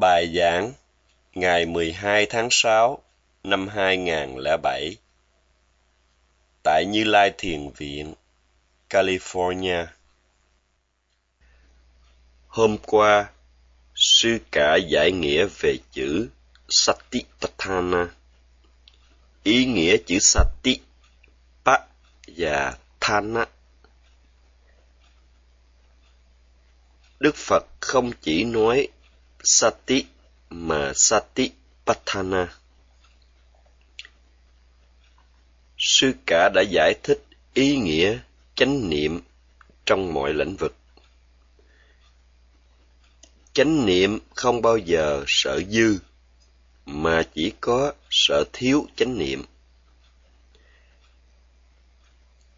Bài 0.00 0.32
giảng 0.34 0.72
ngày 1.34 1.66
12 1.66 2.26
tháng 2.26 2.48
6 2.50 3.02
năm 3.44 3.68
2007 3.68 4.96
tại 6.62 6.84
Như 6.86 7.04
Lai 7.04 7.32
Thiền 7.38 7.70
Viện, 7.76 8.14
California. 8.90 9.86
Hôm 12.48 12.78
qua, 12.78 13.30
sư 13.94 14.38
cả 14.50 14.76
giải 14.76 15.12
nghĩa 15.12 15.46
về 15.60 15.76
chữ 15.92 16.28
Satipatthana. 16.68 18.06
Ý 19.42 19.64
nghĩa 19.64 19.96
chữ 20.06 20.18
Sati, 20.20 20.80
Pa 21.64 21.78
và 22.36 22.76
Thana. 23.00 23.46
Đức 27.20 27.34
Phật 27.36 27.66
không 27.80 28.10
chỉ 28.22 28.44
nói 28.44 28.88
Sati 29.44 30.06
mà 30.50 30.92
Sati 30.94 31.52
Patthana. 31.86 32.54
Sư 35.78 36.12
cả 36.26 36.48
đã 36.54 36.62
giải 36.62 36.94
thích 37.02 37.24
ý 37.54 37.76
nghĩa 37.76 38.18
chánh 38.54 38.88
niệm 38.88 39.20
trong 39.86 40.14
mọi 40.14 40.34
lĩnh 40.34 40.56
vực. 40.56 40.74
Chánh 43.52 43.86
niệm 43.86 44.18
không 44.34 44.62
bao 44.62 44.76
giờ 44.76 45.24
sợ 45.26 45.60
dư, 45.70 45.98
mà 46.86 47.22
chỉ 47.34 47.52
có 47.60 47.92
sợ 48.10 48.44
thiếu 48.52 48.86
chánh 48.96 49.18
niệm. 49.18 49.44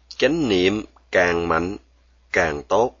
Chánh 0.07 0.49
niệm 0.49 0.85
càng 1.11 1.47
mạnh 1.47 1.77
càng 2.31 2.63
tốt. 2.63 2.95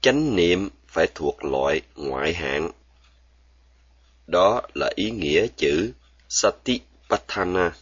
Chánh 0.00 0.36
niệm 0.36 0.68
phải 0.88 1.06
thuộc 1.14 1.44
loại 1.44 1.80
ngoại 1.94 2.34
hạng. 2.34 2.70
Đó 4.26 4.62
là 4.74 4.90
ý 4.94 5.10
nghĩa 5.10 5.46
chữ 5.56 5.92
Satipatthana. 6.28 7.72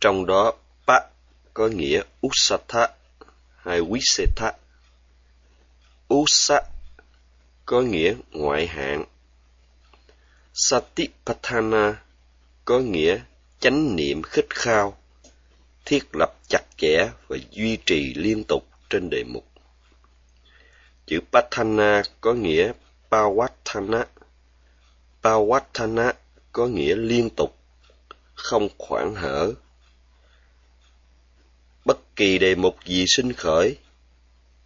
Trong 0.00 0.26
đó 0.26 0.52
Pa 0.86 1.00
có 1.54 1.68
nghĩa 1.68 2.02
Usatha 2.26 2.88
hay 3.56 3.80
Wisetha. 3.80 4.52
Usa 6.14 6.60
có 7.66 7.80
nghĩa 7.80 8.14
ngoại 8.30 8.66
hạng. 8.66 9.04
Satipatthana 10.54 12.02
có 12.64 12.78
nghĩa 12.78 13.18
chánh 13.60 13.96
niệm 13.96 14.22
khích 14.22 14.50
khao, 14.50 14.98
thiết 15.84 16.04
lập 16.12 16.34
chặt 16.48 16.62
chẽ 16.76 17.08
và 17.28 17.36
duy 17.50 17.78
trì 17.86 18.14
liên 18.14 18.44
tục 18.44 18.66
trên 18.90 19.10
đề 19.10 19.24
mục. 19.24 19.47
Chữ 21.08 21.20
Patthana 21.32 22.02
có 22.20 22.34
nghĩa 22.34 22.72
Pavattana. 23.10 24.06
Pavattana 25.22 26.12
có 26.52 26.66
nghĩa 26.66 26.94
liên 26.94 27.30
tục, 27.30 27.56
không 28.34 28.68
khoảng 28.78 29.14
hở. 29.14 29.52
Bất 31.84 32.16
kỳ 32.16 32.38
đề 32.38 32.54
mục 32.54 32.76
gì 32.84 33.04
sinh 33.06 33.32
khởi, 33.32 33.78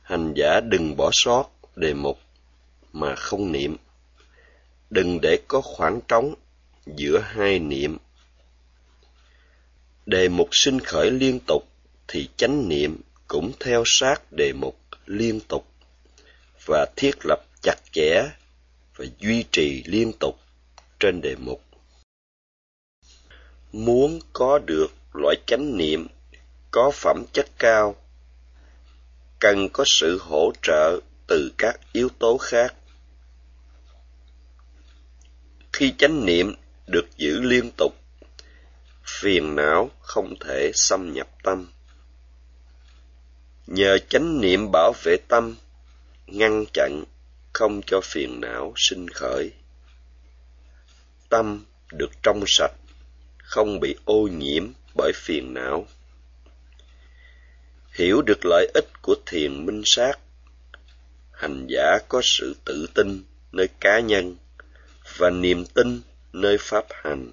hành 0.02 0.34
giả 0.36 0.60
đừng 0.60 0.96
bỏ 0.96 1.10
sót 1.12 1.50
đề 1.76 1.94
mục 1.94 2.18
mà 2.92 3.14
không 3.14 3.52
niệm. 3.52 3.76
Đừng 4.90 5.18
để 5.22 5.38
có 5.48 5.60
khoảng 5.60 6.00
trống 6.08 6.34
giữa 6.86 7.18
hai 7.18 7.58
niệm. 7.58 7.98
Đề 10.06 10.28
mục 10.28 10.48
sinh 10.52 10.80
khởi 10.80 11.10
liên 11.10 11.38
tục 11.46 11.62
thì 12.08 12.28
chánh 12.36 12.68
niệm 12.68 13.00
cũng 13.28 13.52
theo 13.60 13.82
sát 13.86 14.32
đề 14.36 14.52
mục 14.52 14.78
liên 15.06 15.40
tục 15.40 15.71
và 16.66 16.86
thiết 16.96 17.26
lập 17.26 17.40
chặt 17.62 17.76
chẽ 17.92 18.22
và 18.96 19.04
duy 19.18 19.44
trì 19.52 19.82
liên 19.86 20.12
tục 20.20 20.38
trên 21.00 21.20
đề 21.20 21.36
mục. 21.36 21.64
Muốn 23.72 24.18
có 24.32 24.58
được 24.58 24.86
loại 25.14 25.36
chánh 25.46 25.76
niệm 25.76 26.06
có 26.70 26.90
phẩm 26.94 27.24
chất 27.32 27.46
cao, 27.58 27.96
cần 29.38 29.68
có 29.72 29.84
sự 29.86 30.18
hỗ 30.20 30.52
trợ 30.62 31.00
từ 31.26 31.52
các 31.58 31.80
yếu 31.92 32.08
tố 32.18 32.38
khác. 32.38 32.74
Khi 35.72 35.94
chánh 35.98 36.26
niệm 36.26 36.54
được 36.86 37.06
giữ 37.16 37.40
liên 37.40 37.70
tục, 37.76 37.92
phiền 39.04 39.56
não 39.56 39.90
không 40.00 40.34
thể 40.40 40.72
xâm 40.74 41.12
nhập 41.12 41.28
tâm. 41.42 41.72
Nhờ 43.66 43.98
chánh 44.08 44.40
niệm 44.40 44.68
bảo 44.72 44.92
vệ 45.04 45.16
tâm 45.28 45.56
ngăn 46.34 46.64
chặn 46.72 47.04
không 47.52 47.80
cho 47.86 48.00
phiền 48.04 48.40
não 48.40 48.72
sinh 48.76 49.08
khởi. 49.08 49.52
Tâm 51.28 51.64
được 51.92 52.10
trong 52.22 52.44
sạch, 52.46 52.72
không 53.38 53.80
bị 53.80 53.96
ô 54.04 54.28
nhiễm 54.32 54.72
bởi 54.96 55.12
phiền 55.14 55.54
não. 55.54 55.86
Hiểu 57.92 58.22
được 58.22 58.44
lợi 58.44 58.66
ích 58.74 59.02
của 59.02 59.14
thiền 59.26 59.66
minh 59.66 59.82
sát, 59.84 60.18
hành 61.32 61.66
giả 61.68 61.98
có 62.08 62.20
sự 62.24 62.56
tự 62.64 62.86
tin 62.94 63.24
nơi 63.52 63.68
cá 63.80 64.00
nhân 64.00 64.36
và 65.16 65.30
niềm 65.30 65.64
tin 65.64 66.00
nơi 66.32 66.56
pháp 66.60 66.84
hành. 66.88 67.32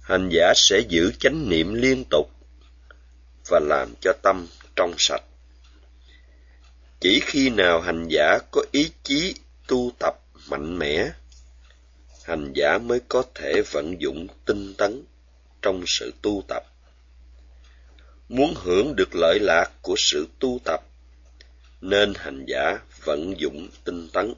Hành 0.00 0.28
giả 0.32 0.52
sẽ 0.56 0.80
giữ 0.88 1.12
chánh 1.18 1.48
niệm 1.48 1.74
liên 1.74 2.04
tục 2.10 2.30
và 3.50 3.60
làm 3.62 3.94
cho 4.00 4.12
tâm 4.22 4.46
trong 4.76 4.94
sạch 4.98 5.22
chỉ 7.00 7.20
khi 7.26 7.50
nào 7.50 7.80
hành 7.80 8.08
giả 8.08 8.38
có 8.50 8.62
ý 8.72 8.90
chí 9.02 9.34
tu 9.66 9.92
tập 9.98 10.14
mạnh 10.48 10.78
mẽ, 10.78 11.10
hành 12.24 12.52
giả 12.54 12.78
mới 12.78 13.00
có 13.08 13.22
thể 13.34 13.62
vận 13.72 14.00
dụng 14.00 14.26
tinh 14.44 14.74
tấn 14.78 15.04
trong 15.62 15.84
sự 15.86 16.12
tu 16.22 16.42
tập. 16.48 16.62
Muốn 18.28 18.54
hưởng 18.56 18.96
được 18.96 19.14
lợi 19.14 19.38
lạc 19.40 19.70
của 19.82 19.94
sự 19.98 20.28
tu 20.38 20.60
tập, 20.64 20.80
nên 21.80 22.12
hành 22.16 22.44
giả 22.48 22.78
vận 23.04 23.40
dụng 23.40 23.68
tinh 23.84 24.08
tấn. 24.12 24.34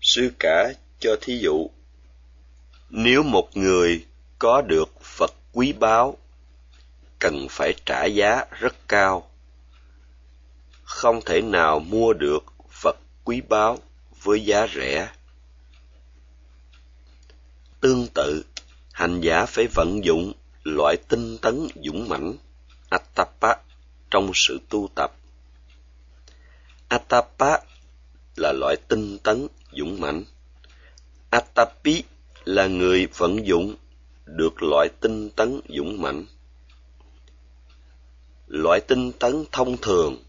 Sư 0.00 0.32
cả 0.38 0.72
cho 1.00 1.16
thí 1.20 1.38
dụ, 1.38 1.70
nếu 2.90 3.22
một 3.22 3.56
người 3.56 4.06
có 4.38 4.62
được 4.62 4.88
vật 5.18 5.32
quý 5.52 5.72
báu, 5.72 6.18
cần 7.18 7.46
phải 7.50 7.74
trả 7.86 8.04
giá 8.04 8.44
rất 8.60 8.74
cao 8.88 9.31
không 10.82 11.20
thể 11.26 11.40
nào 11.40 11.78
mua 11.78 12.12
được 12.12 12.44
vật 12.82 12.96
quý 13.24 13.40
báu 13.48 13.78
với 14.22 14.44
giá 14.44 14.66
rẻ. 14.74 15.10
Tương 17.80 18.06
tự, 18.14 18.44
hành 18.92 19.20
giả 19.20 19.46
phải 19.46 19.66
vận 19.74 20.04
dụng 20.04 20.32
loại 20.64 20.96
tinh 21.08 21.38
tấn 21.42 21.68
dũng 21.84 22.08
mãnh 22.08 22.36
Atapa 22.90 23.54
trong 24.10 24.30
sự 24.34 24.60
tu 24.68 24.88
tập. 24.94 25.12
Atapa 26.88 27.58
là 28.36 28.52
loại 28.52 28.76
tinh 28.88 29.18
tấn 29.18 29.46
dũng 29.72 30.00
mãnh. 30.00 30.24
Atapi 31.30 32.02
là 32.44 32.66
người 32.66 33.06
vận 33.06 33.46
dụng 33.46 33.74
được 34.26 34.62
loại 34.62 34.88
tinh 35.00 35.30
tấn 35.30 35.60
dũng 35.68 36.02
mãnh. 36.02 36.24
Loại 38.46 38.80
tinh 38.88 39.12
tấn 39.12 39.44
thông 39.52 39.76
thường 39.76 40.22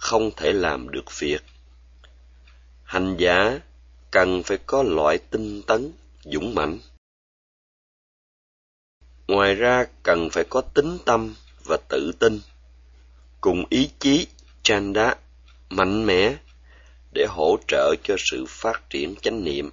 không 0.00 0.30
thể 0.36 0.52
làm 0.52 0.88
được 0.88 1.18
việc. 1.18 1.42
Hành 2.84 3.16
giả 3.18 3.60
cần 4.10 4.42
phải 4.42 4.58
có 4.66 4.82
loại 4.82 5.18
tinh 5.18 5.62
tấn, 5.62 5.92
dũng 6.24 6.54
mãnh. 6.54 6.78
Ngoài 9.26 9.54
ra 9.54 9.84
cần 10.02 10.28
phải 10.32 10.44
có 10.50 10.60
tính 10.60 10.98
tâm 11.04 11.34
và 11.64 11.76
tự 11.88 12.12
tin, 12.18 12.40
cùng 13.40 13.64
ý 13.70 13.90
chí 13.98 14.26
chanda 14.62 15.16
mạnh 15.70 16.06
mẽ 16.06 16.36
để 17.14 17.26
hỗ 17.28 17.56
trợ 17.68 17.94
cho 18.02 18.16
sự 18.18 18.44
phát 18.48 18.90
triển 18.90 19.14
chánh 19.22 19.44
niệm. 19.44 19.70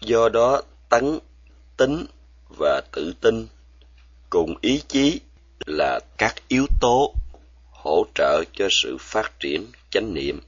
Do 0.00 0.28
đó, 0.28 0.62
tấn, 0.88 1.18
tính 1.76 2.06
và 2.58 2.82
tự 2.92 3.14
tin, 3.20 3.46
cùng 4.30 4.54
ý 4.60 4.82
chí 4.88 5.20
là 5.66 6.00
các 6.18 6.34
yếu 6.48 6.66
tố 6.80 7.14
hỗ 7.82 8.06
trợ 8.14 8.44
cho 8.52 8.68
sự 8.70 8.96
phát 9.00 9.40
triển 9.40 9.66
chánh 9.90 10.14
niệm. 10.14 10.40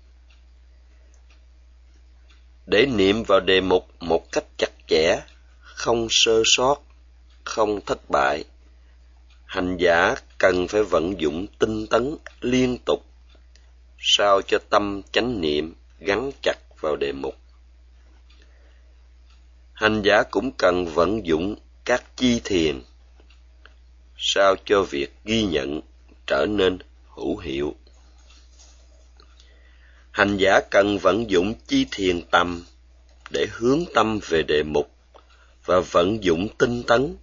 Để 2.67 2.87
niệm 2.87 3.23
vào 3.23 3.40
đề 3.40 3.61
mục 3.61 3.88
một 4.00 4.32
cách 4.32 4.44
chặt 4.58 4.70
chẽ, 4.88 5.20
không 5.61 6.06
sơ 6.11 6.43
sót, 6.44 6.76
không 7.44 7.81
thất 7.87 8.11
bại, 8.11 8.44
hành 9.44 9.76
giả 9.76 10.14
cần 10.38 10.69
phải 10.69 10.82
vận 10.82 11.20
dụng 11.20 11.46
tinh 11.58 11.87
tấn 11.87 12.17
liên 12.40 12.79
tục 12.87 13.05
sao 13.99 14.43
cho 14.43 14.58
tâm 14.70 15.02
chánh 15.12 15.40
niệm 15.40 15.75
gắn 15.99 16.31
chặt 16.43 16.56
vào 16.81 16.96
đề 16.96 17.12
mục. 17.12 17.34
Hành 19.73 20.02
giả 20.02 20.23
cũng 20.31 20.52
cần 20.52 20.87
vận 20.87 21.26
dụng 21.26 21.56
các 21.84 22.05
chi 22.17 22.40
thiền 22.44 22.82
sao 24.17 24.55
cho 24.64 24.82
việc 24.82 25.12
ghi 25.25 25.44
nhận 25.44 25.81
trở 26.26 26.46
nên 26.46 26.79
hữu 27.16 27.38
hiệu. 27.38 27.74
Hành 30.10 30.36
giả 30.36 30.60
cần 30.70 30.98
vận 30.98 31.30
dụng 31.30 31.54
chi 31.66 31.86
thiền 31.90 32.22
tâm 32.30 32.64
để 33.30 33.46
hướng 33.50 33.84
tâm 33.94 34.20
về 34.28 34.42
đề 34.42 34.62
mục 34.62 34.90
và 35.64 35.80
vận 35.80 36.24
dụng 36.24 36.48
tinh 36.58 36.82
tấn 36.82 37.16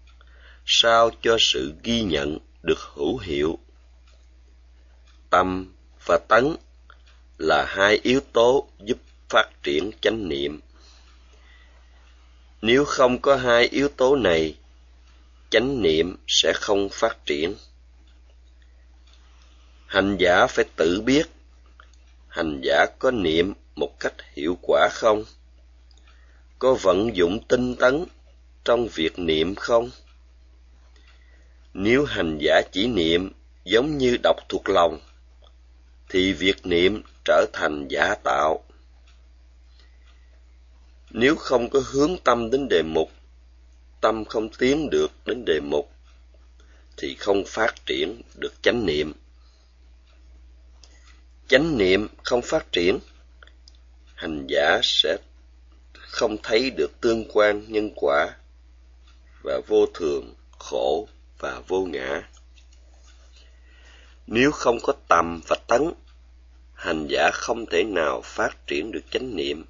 sao 0.65 1.11
cho 1.21 1.37
sự 1.39 1.73
ghi 1.83 2.01
nhận 2.01 2.37
được 2.63 2.79
hữu 2.79 3.17
hiệu. 3.17 3.59
Tâm 5.29 5.73
và 6.05 6.19
tấn 6.27 6.55
là 7.37 7.65
hai 7.67 7.99
yếu 8.03 8.19
tố 8.33 8.67
giúp 8.79 8.97
phát 9.29 9.63
triển 9.63 9.91
chánh 10.01 10.29
niệm. 10.29 10.59
Nếu 12.61 12.85
không 12.85 13.21
có 13.21 13.35
hai 13.35 13.67
yếu 13.67 13.87
tố 13.87 14.15
này, 14.15 14.55
chánh 15.49 15.81
niệm 15.81 16.17
sẽ 16.27 16.53
không 16.55 16.89
phát 16.91 17.25
triển 17.25 17.55
hành 19.89 20.17
giả 20.19 20.47
phải 20.47 20.65
tự 20.75 21.01
biết, 21.01 21.23
hành 22.27 22.61
giả 22.63 22.85
có 22.99 23.11
niệm 23.11 23.53
một 23.75 23.99
cách 23.99 24.13
hiệu 24.33 24.57
quả 24.61 24.89
không? 24.91 25.23
Có 26.59 26.73
vận 26.73 27.15
dụng 27.15 27.39
tinh 27.47 27.75
tấn 27.75 28.05
trong 28.63 28.87
việc 28.87 29.19
niệm 29.19 29.55
không? 29.55 29.89
Nếu 31.73 32.05
hành 32.05 32.37
giả 32.41 32.61
chỉ 32.71 32.87
niệm 32.87 33.31
giống 33.63 33.97
như 33.97 34.17
đọc 34.23 34.35
thuộc 34.49 34.69
lòng, 34.69 34.99
thì 36.09 36.33
việc 36.33 36.65
niệm 36.65 37.03
trở 37.25 37.45
thành 37.53 37.87
giả 37.89 38.15
tạo. 38.23 38.63
Nếu 41.09 41.35
không 41.35 41.69
có 41.69 41.81
hướng 41.85 42.17
tâm 42.23 42.51
đến 42.51 42.67
đề 42.69 42.81
mục, 42.83 43.11
tâm 44.01 44.25
không 44.25 44.49
tiến 44.49 44.89
được 44.89 45.11
đến 45.25 45.43
đề 45.45 45.59
mục, 45.63 45.91
thì 46.97 47.15
không 47.15 47.43
phát 47.47 47.85
triển 47.85 48.21
được 48.35 48.53
chánh 48.61 48.85
niệm 48.85 49.13
chánh 51.49 51.77
niệm 51.77 52.07
không 52.23 52.41
phát 52.41 52.71
triển, 52.71 52.99
hành 54.15 54.47
giả 54.47 54.79
sẽ 54.83 55.17
không 55.93 56.37
thấy 56.43 56.69
được 56.69 57.01
tương 57.01 57.25
quan 57.33 57.65
nhân 57.71 57.89
quả 57.95 58.35
và 59.43 59.61
vô 59.67 59.85
thường, 59.93 60.35
khổ 60.59 61.07
và 61.39 61.61
vô 61.67 61.85
ngã. 61.85 62.29
Nếu 64.27 64.51
không 64.51 64.77
có 64.83 64.93
tầm 65.07 65.41
và 65.47 65.55
tấn, 65.67 65.91
hành 66.73 67.07
giả 67.09 67.29
không 67.33 67.65
thể 67.65 67.83
nào 67.83 68.21
phát 68.23 68.67
triển 68.67 68.91
được 68.91 69.03
chánh 69.11 69.35
niệm, 69.35 69.65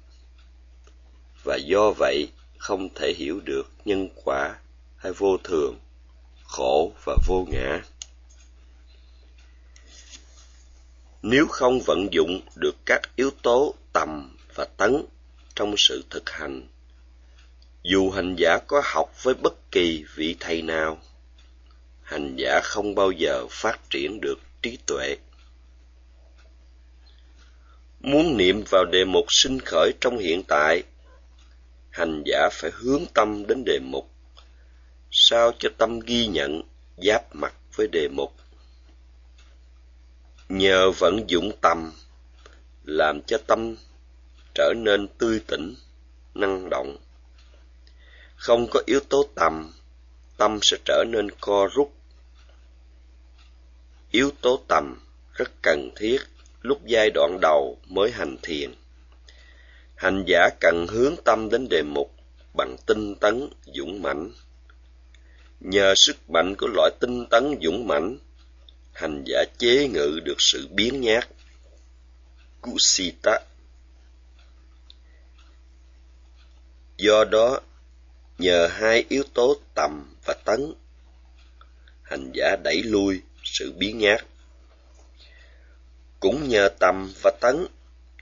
và 1.44 1.56
do 1.56 1.90
vậy 1.98 2.28
không 2.58 2.88
thể 2.94 3.12
hiểu 3.16 3.40
được 3.40 3.70
nhân 3.84 4.08
quả 4.24 4.56
hay 4.96 5.12
vô 5.12 5.36
thường, 5.44 5.78
khổ 6.44 6.92
và 7.04 7.16
vô 7.26 7.46
ngã. 7.50 7.82
Nếu 11.22 11.46
không 11.46 11.80
vận 11.86 12.08
dụng 12.10 12.40
được 12.54 12.76
các 12.86 13.00
yếu 13.16 13.30
tố 13.42 13.74
tầm 13.92 14.36
và 14.54 14.64
tấn 14.76 15.04
trong 15.54 15.74
sự 15.76 16.04
thực 16.10 16.30
hành, 16.30 16.68
dù 17.82 18.10
hành 18.10 18.34
giả 18.38 18.58
có 18.66 18.82
học 18.84 19.22
với 19.22 19.34
bất 19.34 19.70
kỳ 19.72 20.04
vị 20.14 20.36
thầy 20.40 20.62
nào, 20.62 20.98
hành 22.02 22.36
giả 22.36 22.60
không 22.64 22.94
bao 22.94 23.10
giờ 23.10 23.46
phát 23.50 23.90
triển 23.90 24.20
được 24.20 24.38
trí 24.62 24.78
tuệ. 24.86 25.16
Muốn 28.00 28.36
niệm 28.36 28.64
vào 28.70 28.84
đề 28.84 29.04
mục 29.04 29.24
sinh 29.28 29.58
khởi 29.66 29.92
trong 30.00 30.18
hiện 30.18 30.42
tại, 30.48 30.82
hành 31.90 32.22
giả 32.26 32.48
phải 32.52 32.70
hướng 32.74 33.02
tâm 33.14 33.46
đến 33.46 33.62
đề 33.66 33.78
mục, 33.82 34.10
sao 35.10 35.52
cho 35.58 35.68
tâm 35.78 36.00
ghi 36.00 36.26
nhận 36.26 36.62
giáp 36.96 37.34
mặt 37.34 37.54
với 37.76 37.88
đề 37.92 38.08
mục 38.08 38.32
nhờ 40.50 40.90
vận 40.90 41.30
dụng 41.30 41.52
tầm, 41.60 41.92
làm 42.84 43.22
cho 43.22 43.38
tâm 43.46 43.76
trở 44.54 44.72
nên 44.76 45.08
tươi 45.18 45.40
tỉnh, 45.46 45.74
năng 46.34 46.70
động. 46.70 46.96
Không 48.36 48.66
có 48.70 48.82
yếu 48.86 49.00
tố 49.08 49.24
tầm, 49.34 49.72
tâm 50.36 50.58
sẽ 50.62 50.76
trở 50.84 51.04
nên 51.08 51.30
co 51.40 51.68
rút. 51.74 51.92
Yếu 54.10 54.30
tố 54.40 54.60
tầm 54.68 55.00
rất 55.34 55.50
cần 55.62 55.90
thiết 55.96 56.18
lúc 56.62 56.80
giai 56.84 57.10
đoạn 57.14 57.38
đầu 57.40 57.78
mới 57.86 58.10
hành 58.10 58.36
thiền. 58.42 58.74
Hành 59.94 60.24
giả 60.26 60.48
cần 60.60 60.86
hướng 60.88 61.14
tâm 61.24 61.48
đến 61.50 61.68
đề 61.68 61.82
mục 61.82 62.14
bằng 62.54 62.76
tinh 62.86 63.14
tấn 63.14 63.48
dũng 63.74 64.02
mãnh. 64.02 64.32
Nhờ 65.60 65.94
sức 65.96 66.30
mạnh 66.30 66.54
của 66.58 66.66
loại 66.66 66.90
tinh 67.00 67.26
tấn 67.30 67.54
dũng 67.62 67.86
mãnh 67.86 68.18
hành 68.92 69.24
giả 69.26 69.44
chế 69.58 69.88
ngự 69.88 70.20
được 70.24 70.36
sự 70.38 70.68
biến 70.70 71.00
nhát. 71.00 71.28
Kusita. 72.60 73.40
Do 76.96 77.24
đó, 77.24 77.60
nhờ 78.38 78.68
hai 78.72 79.04
yếu 79.08 79.22
tố 79.34 79.56
tầm 79.74 80.14
và 80.24 80.34
tấn, 80.44 80.74
hành 82.02 82.32
giả 82.34 82.56
đẩy 82.64 82.82
lui 82.82 83.22
sự 83.44 83.72
biến 83.72 83.98
nhát. 83.98 84.24
Cũng 86.20 86.48
nhờ 86.48 86.68
tầm 86.80 87.12
và 87.22 87.30
tấn 87.40 87.66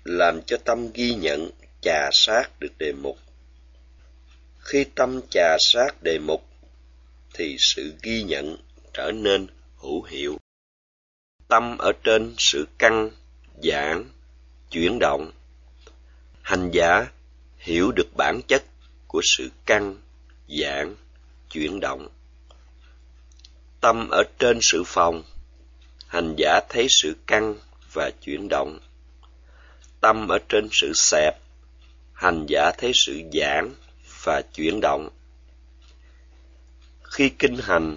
làm 0.05 0.41
cho 0.47 0.57
tâm 0.65 0.93
ghi 0.93 1.15
nhận 1.15 1.51
chà 1.83 2.11
sát 2.13 2.61
được 2.61 2.79
đề 2.79 2.93
mục. 2.93 3.19
Khi 4.59 4.85
tâm 4.95 5.21
chà 5.31 5.57
sát 5.61 6.03
đề 6.03 6.19
mục, 6.19 6.45
thì 7.35 7.57
sự 7.59 7.95
ghi 8.03 8.23
nhận 8.23 8.57
trở 8.93 9.11
nên 9.15 9.47
hữu 9.77 10.03
hiệu 10.03 10.39
tâm 11.49 11.79
ở 11.79 11.93
trên 12.05 12.35
sự 12.39 12.67
căng, 12.79 13.11
giãn, 13.63 14.05
chuyển 14.71 14.99
động. 15.01 15.33
Hành 16.43 16.71
giả 16.73 17.07
hiểu 17.59 17.93
được 17.93 18.09
bản 18.17 18.41
chất 18.49 18.65
của 19.07 19.21
sự 19.25 19.51
căng, 19.67 19.97
giãn, 20.49 20.95
chuyển 21.51 21.81
động. 21.81 22.09
Tâm 23.81 24.09
ở 24.11 24.23
trên 24.39 24.59
sự 24.63 24.83
phòng, 24.87 25.23
hành 26.07 26.35
giả 26.39 26.61
thấy 26.69 26.87
sự 26.91 27.17
căng 27.27 27.55
và 27.93 28.11
chuyển 28.21 28.49
động. 28.51 28.79
Tâm 30.01 30.29
ở 30.29 30.39
trên 30.49 30.69
sự 30.73 30.93
xẹp, 30.95 31.35
hành 32.13 32.47
giả 32.49 32.73
thấy 32.79 32.93
sự 32.95 33.21
giãn 33.33 33.75
và 34.25 34.43
chuyển 34.55 34.81
động. 34.83 35.09
Khi 37.03 37.29
kinh 37.29 37.57
hành, 37.63 37.95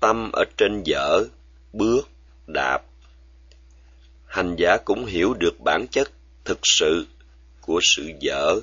tâm 0.00 0.32
ở 0.32 0.44
trên 0.56 0.82
dở, 0.84 1.24
bước 1.72 2.08
đạp. 2.48 2.82
Hành 4.26 4.56
giả 4.58 4.76
cũng 4.84 5.06
hiểu 5.06 5.34
được 5.34 5.60
bản 5.64 5.86
chất 5.90 6.10
thực 6.44 6.58
sự 6.62 7.06
của 7.60 7.80
sự 7.82 8.10
dở, 8.20 8.60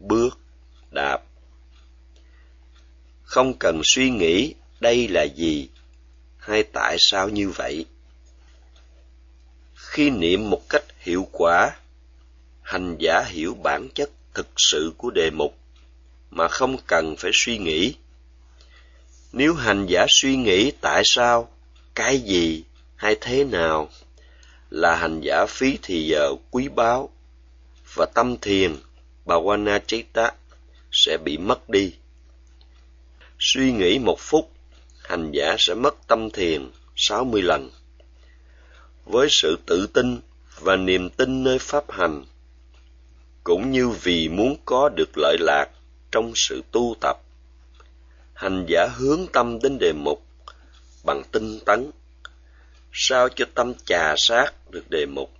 bước, 0.00 0.38
đạp. 0.90 1.18
Không 3.22 3.54
cần 3.58 3.80
suy 3.84 4.10
nghĩ 4.10 4.54
đây 4.80 5.08
là 5.08 5.22
gì 5.22 5.68
hay 6.38 6.62
tại 6.62 6.96
sao 6.98 7.28
như 7.28 7.50
vậy. 7.50 7.86
Khi 9.74 10.10
niệm 10.10 10.50
một 10.50 10.62
cách 10.68 10.84
hiệu 10.98 11.28
quả, 11.32 11.70
hành 12.62 12.96
giả 12.98 13.24
hiểu 13.26 13.54
bản 13.54 13.88
chất 13.94 14.10
thực 14.34 14.48
sự 14.56 14.92
của 14.98 15.10
đề 15.10 15.30
mục 15.30 15.58
mà 16.30 16.48
không 16.48 16.76
cần 16.86 17.16
phải 17.18 17.30
suy 17.34 17.58
nghĩ. 17.58 17.94
Nếu 19.32 19.54
hành 19.54 19.86
giả 19.88 20.06
suy 20.08 20.36
nghĩ 20.36 20.72
tại 20.80 21.02
sao, 21.04 21.48
cái 21.94 22.18
gì 22.18 22.64
hay 23.02 23.16
thế 23.20 23.44
nào 23.44 23.88
là 24.70 24.96
hành 24.96 25.20
giả 25.20 25.46
phí 25.48 25.78
thì 25.82 26.06
giờ 26.06 26.34
quý 26.50 26.68
báu 26.68 27.10
và 27.94 28.06
tâm 28.14 28.36
thiền 28.40 28.76
Bhavanachita 29.24 30.32
sẽ 30.92 31.18
bị 31.24 31.38
mất 31.38 31.68
đi. 31.68 31.94
Suy 33.38 33.72
nghĩ 33.72 33.98
một 33.98 34.16
phút, 34.18 34.50
hành 35.04 35.32
giả 35.32 35.56
sẽ 35.58 35.74
mất 35.74 36.06
tâm 36.06 36.30
thiền 36.30 36.70
sáu 36.96 37.24
mươi 37.24 37.42
lần. 37.42 37.70
Với 39.04 39.26
sự 39.30 39.58
tự 39.66 39.86
tin 39.86 40.20
và 40.60 40.76
niềm 40.76 41.10
tin 41.10 41.44
nơi 41.44 41.58
pháp 41.58 41.90
hành, 41.90 42.24
cũng 43.44 43.70
như 43.70 43.88
vì 43.88 44.28
muốn 44.28 44.56
có 44.64 44.88
được 44.88 45.18
lợi 45.18 45.36
lạc 45.40 45.66
trong 46.12 46.32
sự 46.34 46.62
tu 46.72 46.96
tập, 47.00 47.20
hành 48.34 48.66
giả 48.68 48.88
hướng 48.94 49.26
tâm 49.32 49.58
đến 49.62 49.78
đề 49.80 49.92
mục 49.92 50.26
bằng 51.04 51.22
tinh 51.32 51.58
tấn 51.66 51.90
sao 52.92 53.28
cho 53.28 53.44
tâm 53.54 53.72
trà 53.84 54.14
sát 54.16 54.52
được 54.70 54.90
đề 54.90 55.06
mục? 55.06 55.32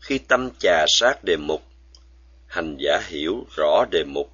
Khi 0.00 0.18
tâm 0.18 0.48
trà 0.58 0.84
sát 0.88 1.24
đề 1.24 1.36
mục, 1.36 1.62
hành 2.46 2.76
giả 2.78 3.00
hiểu 3.06 3.46
rõ 3.56 3.84
đề 3.90 4.04
mục 4.04 4.32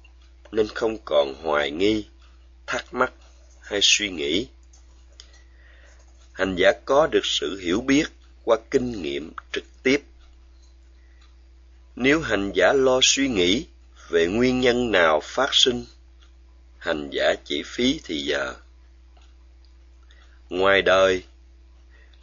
nên 0.51 0.67
không 0.67 0.97
còn 1.05 1.33
hoài 1.43 1.71
nghi, 1.71 2.05
thắc 2.67 2.93
mắc 2.93 3.13
hay 3.61 3.79
suy 3.83 4.09
nghĩ. 4.09 4.47
Hành 6.31 6.55
giả 6.55 6.71
có 6.85 7.07
được 7.07 7.25
sự 7.25 7.59
hiểu 7.59 7.81
biết 7.81 8.05
qua 8.43 8.57
kinh 8.71 9.01
nghiệm 9.01 9.33
trực 9.51 9.63
tiếp. 9.83 10.03
Nếu 11.95 12.21
hành 12.21 12.51
giả 12.55 12.73
lo 12.73 12.99
suy 13.03 13.27
nghĩ 13.27 13.65
về 14.09 14.27
nguyên 14.27 14.59
nhân 14.59 14.91
nào 14.91 15.19
phát 15.23 15.49
sinh, 15.51 15.85
hành 16.77 17.09
giả 17.11 17.33
chỉ 17.45 17.63
phí 17.65 17.99
thì 18.03 18.21
giờ 18.21 18.55
ngoài 20.49 20.81
đời. 20.81 21.23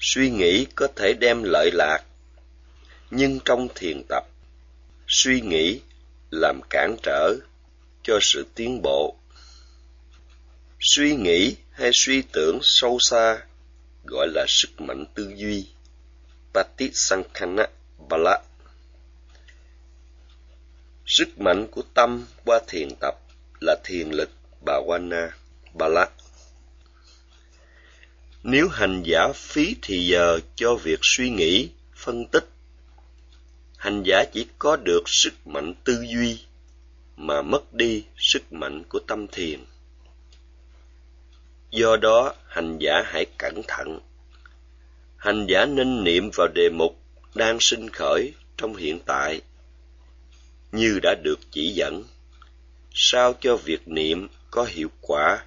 Suy 0.00 0.30
nghĩ 0.30 0.66
có 0.74 0.88
thể 0.96 1.12
đem 1.12 1.42
lợi 1.42 1.70
lạc, 1.72 2.04
nhưng 3.10 3.40
trong 3.44 3.68
thiền 3.74 4.02
tập, 4.08 4.24
suy 5.08 5.40
nghĩ 5.40 5.80
làm 6.30 6.60
cản 6.70 6.96
trở 7.02 7.34
cho 8.02 8.18
sự 8.22 8.46
tiến 8.54 8.82
bộ. 8.82 9.16
Suy 10.80 11.14
nghĩ 11.14 11.56
hay 11.70 11.90
suy 11.94 12.22
tưởng 12.32 12.58
sâu 12.62 12.98
xa 13.00 13.38
gọi 14.04 14.28
là 14.28 14.44
sức 14.48 14.80
mạnh 14.80 15.04
tư 15.14 15.32
duy. 15.36 15.68
Patisankhana 16.54 17.66
bala. 18.08 18.42
Sức 21.06 21.38
mạnh 21.38 21.66
của 21.70 21.82
tâm 21.94 22.26
qua 22.44 22.60
thiền 22.68 22.88
tập 23.00 23.14
là 23.60 23.76
thiền 23.84 24.10
lực 24.10 24.30
bhavana 24.66 25.30
bala 25.74 26.10
nếu 28.48 28.68
hành 28.68 29.02
giả 29.02 29.32
phí 29.34 29.76
thì 29.82 30.06
giờ 30.06 30.40
cho 30.54 30.74
việc 30.74 30.98
suy 31.02 31.30
nghĩ, 31.30 31.68
phân 31.94 32.26
tích. 32.26 32.48
Hành 33.76 34.02
giả 34.06 34.24
chỉ 34.32 34.46
có 34.58 34.76
được 34.76 35.02
sức 35.06 35.46
mạnh 35.46 35.74
tư 35.84 36.04
duy, 36.14 36.38
mà 37.16 37.42
mất 37.42 37.74
đi 37.74 38.04
sức 38.18 38.52
mạnh 38.52 38.84
của 38.88 38.98
tâm 39.06 39.26
thiền. 39.32 39.60
Do 41.70 41.96
đó, 41.96 42.34
hành 42.48 42.78
giả 42.78 43.02
hãy 43.04 43.26
cẩn 43.38 43.62
thận. 43.68 44.00
Hành 45.16 45.46
giả 45.48 45.66
nên 45.66 46.04
niệm 46.04 46.30
vào 46.34 46.48
đề 46.54 46.68
mục 46.70 46.98
đang 47.34 47.58
sinh 47.60 47.90
khởi 47.90 48.32
trong 48.56 48.76
hiện 48.76 48.98
tại, 49.06 49.40
như 50.72 50.98
đã 51.02 51.14
được 51.22 51.38
chỉ 51.50 51.70
dẫn. 51.70 52.04
Sao 52.94 53.34
cho 53.40 53.56
việc 53.56 53.88
niệm 53.88 54.28
có 54.50 54.64
hiệu 54.64 54.88
quả? 55.00 55.44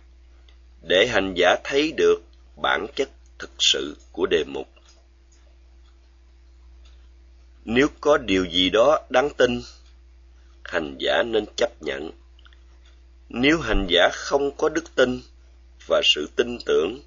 Để 0.82 1.08
hành 1.08 1.34
giả 1.38 1.56
thấy 1.63 1.91
được 1.98 2.28
bản 2.61 2.87
chất 2.95 3.09
thực 3.39 3.51
sự 3.59 3.97
của 4.11 4.25
đề 4.25 4.43
mục. 4.43 4.67
Nếu 7.65 7.87
có 8.01 8.17
điều 8.17 8.45
gì 8.45 8.69
đó 8.69 8.99
đáng 9.09 9.29
tin, 9.37 9.61
hành 10.63 10.97
giả 10.99 11.23
nên 11.23 11.45
chấp 11.55 11.81
nhận. 11.81 12.11
Nếu 13.29 13.59
hành 13.59 13.87
giả 13.89 14.09
không 14.13 14.51
có 14.57 14.69
đức 14.69 14.95
tin 14.95 15.21
và 15.87 16.01
sự 16.03 16.29
tin 16.35 16.57
tưởng 16.65 17.01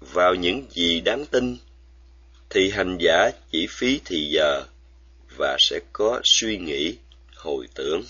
vào 0.00 0.34
những 0.34 0.66
gì 0.70 1.00
đáng 1.00 1.26
tin, 1.26 1.56
thì 2.50 2.70
hành 2.70 2.98
giả 3.00 3.30
chỉ 3.50 3.66
phí 3.70 4.00
thì 4.04 4.28
giờ 4.32 4.64
và 5.36 5.56
sẽ 5.60 5.80
có 5.92 6.20
suy 6.24 6.58
nghĩ, 6.58 6.96
hồi 7.34 7.68
tưởng. 7.74 8.02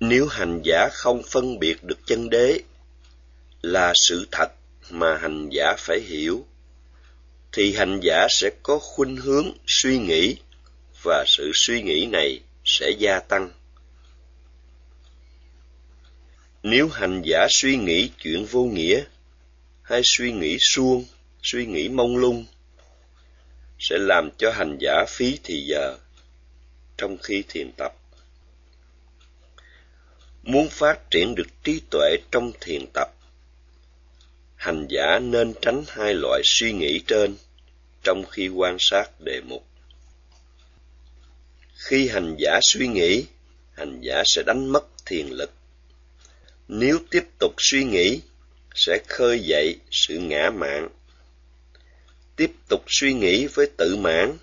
Nếu 0.00 0.26
hành 0.26 0.60
giả 0.64 0.88
không 0.92 1.22
phân 1.22 1.58
biệt 1.58 1.84
được 1.84 1.98
chân 2.06 2.30
đế 2.30 2.60
là 3.62 3.92
sự 3.94 4.26
thật 4.30 4.52
mà 4.90 5.16
hành 5.16 5.48
giả 5.50 5.74
phải 5.78 6.00
hiểu, 6.00 6.46
thì 7.52 7.72
hành 7.74 8.00
giả 8.02 8.26
sẽ 8.30 8.50
có 8.62 8.78
khuynh 8.78 9.16
hướng 9.16 9.52
suy 9.66 9.98
nghĩ 9.98 10.36
và 11.02 11.24
sự 11.26 11.50
suy 11.54 11.82
nghĩ 11.82 12.06
này 12.06 12.40
sẽ 12.64 12.90
gia 12.98 13.20
tăng. 13.20 13.50
Nếu 16.62 16.88
hành 16.88 17.22
giả 17.24 17.46
suy 17.50 17.76
nghĩ 17.76 18.10
chuyện 18.22 18.44
vô 18.44 18.64
nghĩa 18.64 19.04
hay 19.82 20.00
suy 20.04 20.32
nghĩ 20.32 20.56
suông, 20.60 21.04
suy 21.42 21.66
nghĩ 21.66 21.88
mông 21.88 22.16
lung, 22.16 22.46
sẽ 23.78 23.98
làm 23.98 24.30
cho 24.38 24.50
hành 24.50 24.78
giả 24.80 25.04
phí 25.08 25.38
thì 25.44 25.64
giờ 25.66 25.98
trong 26.96 27.16
khi 27.22 27.44
thiền 27.48 27.72
tập. 27.76 27.94
Muốn 30.42 30.68
phát 30.68 31.10
triển 31.10 31.34
được 31.34 31.46
trí 31.64 31.80
tuệ 31.90 32.16
trong 32.30 32.52
thiền 32.60 32.86
tập 32.94 33.08
hành 34.60 34.86
giả 34.88 35.18
nên 35.18 35.54
tránh 35.62 35.84
hai 35.88 36.14
loại 36.14 36.40
suy 36.44 36.72
nghĩ 36.72 37.02
trên 37.06 37.36
trong 38.02 38.24
khi 38.30 38.48
quan 38.48 38.76
sát 38.78 39.20
đề 39.20 39.40
mục. 39.40 39.66
Khi 41.74 42.08
hành 42.08 42.36
giả 42.38 42.58
suy 42.62 42.86
nghĩ, 42.86 43.24
hành 43.72 44.00
giả 44.00 44.22
sẽ 44.26 44.42
đánh 44.46 44.72
mất 44.72 44.84
thiền 45.06 45.26
lực. 45.26 45.52
Nếu 46.68 46.98
tiếp 47.10 47.24
tục 47.38 47.54
suy 47.58 47.84
nghĩ, 47.84 48.20
sẽ 48.74 48.98
khơi 49.08 49.40
dậy 49.40 49.76
sự 49.90 50.18
ngã 50.18 50.50
mạn. 50.50 50.88
Tiếp 52.36 52.52
tục 52.68 52.84
suy 52.86 53.12
nghĩ 53.12 53.46
với 53.46 53.70
tự 53.76 53.96
mãn, 53.96 54.36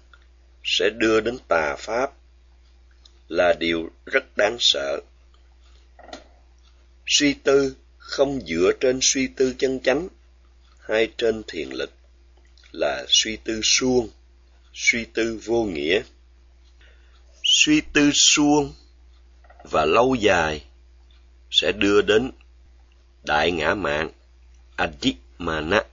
sẽ 0.64 0.90
đưa 0.90 1.20
đến 1.20 1.38
tà 1.48 1.76
pháp, 1.80 2.12
là 3.28 3.54
điều 3.54 3.90
rất 4.06 4.38
đáng 4.38 4.58
sợ. 4.60 5.02
Suy 7.06 7.34
tư 7.34 7.76
không 8.08 8.42
dựa 8.48 8.72
trên 8.80 9.00
suy 9.02 9.28
tư 9.28 9.56
chân 9.58 9.80
chánh, 9.80 10.08
hay 10.80 11.12
trên 11.18 11.44
thiền 11.48 11.70
lực, 11.70 11.92
là 12.72 13.06
suy 13.08 13.38
tư 13.38 13.62
suông, 13.64 14.10
suy 14.74 15.06
tư 15.06 15.40
vô 15.46 15.64
nghĩa. 15.64 16.02
Suy 17.44 17.82
tư 17.82 18.12
suông 18.14 18.74
và 19.64 19.86
lâu 19.86 20.16
dài 20.16 20.64
sẽ 21.52 21.72
đưa 21.72 22.02
đến 22.02 22.32
đại 23.24 23.52
ngã 23.52 23.76
mạng 23.76 24.10
adhimana 24.76 25.84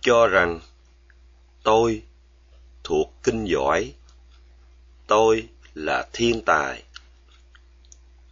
cho 0.00 0.26
rằng 0.26 0.60
tôi 1.62 2.02
thuộc 2.84 3.12
kinh 3.22 3.44
giỏi, 3.44 3.94
tôi 5.06 5.48
là 5.74 6.08
thiên 6.12 6.42
tài, 6.46 6.82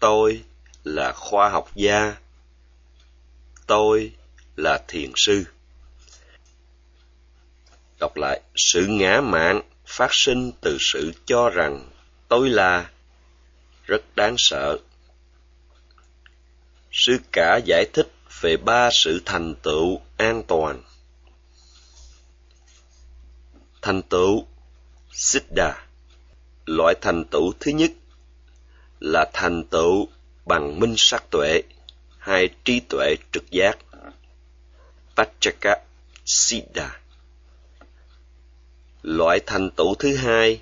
tôi 0.00 0.42
là 0.84 1.12
khoa 1.12 1.48
học 1.48 1.70
gia 1.74 2.23
tôi 3.66 4.12
là 4.56 4.84
thiền 4.88 5.12
sư. 5.16 5.44
Đọc 8.00 8.16
lại, 8.16 8.40
sự 8.56 8.86
ngã 8.86 9.20
mạn 9.20 9.60
phát 9.86 10.10
sinh 10.12 10.52
từ 10.60 10.76
sự 10.80 11.12
cho 11.26 11.50
rằng 11.50 11.90
tôi 12.28 12.50
là 12.50 12.90
rất 13.84 14.16
đáng 14.16 14.34
sợ. 14.38 14.78
Sư 16.92 17.18
cả 17.32 17.60
giải 17.64 17.84
thích 17.92 18.12
về 18.40 18.56
ba 18.56 18.90
sự 18.92 19.22
thành 19.24 19.54
tựu 19.62 20.00
an 20.16 20.42
toàn. 20.48 20.82
Thành 23.82 24.02
tựu 24.02 24.46
siddha, 25.12 25.86
loại 26.66 26.94
thành 27.00 27.24
tựu 27.24 27.52
thứ 27.60 27.70
nhất 27.70 27.90
là 29.00 29.30
thành 29.32 29.64
tựu 29.64 30.08
bằng 30.44 30.80
minh 30.80 30.94
sắc 30.96 31.30
tuệ 31.30 31.62
hay 32.24 32.48
trí 32.64 32.80
tuệ 32.80 33.16
trực 33.32 33.50
giác 33.50 33.78
Pachaka 35.16 35.76
Siddha. 36.24 37.00
Loại 39.02 39.40
thành 39.46 39.70
tựu 39.70 39.94
thứ 39.94 40.16
hai 40.16 40.60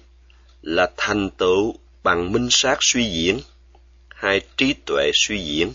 là 0.63 0.91
thành 0.97 1.31
tựu 1.31 1.75
bằng 2.03 2.33
minh 2.33 2.49
sát 2.51 2.79
suy 2.81 3.05
diễn 3.05 3.41
hay 4.09 4.41
trí 4.57 4.75
tuệ 4.87 5.11
suy 5.15 5.45
diễn 5.45 5.73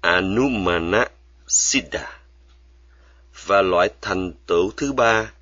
Anumana 0.00 1.06
Siddha. 1.48 2.20
Và 3.46 3.62
loại 3.62 3.90
thành 4.00 4.32
tựu 4.46 4.70
thứ 4.76 4.92
ba 4.92 5.32